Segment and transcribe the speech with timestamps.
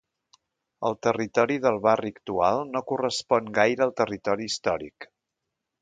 [0.89, 5.11] El territori del barri actual no correspon gaire al territori històric.